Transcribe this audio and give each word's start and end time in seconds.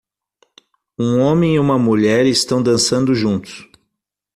Um 0.97 1.19
homem 1.19 1.53
e 1.53 1.59
uma 1.59 1.77
mulher 1.77 2.25
estão 2.25 2.63
dançando 2.63 3.13
juntos 3.13 3.69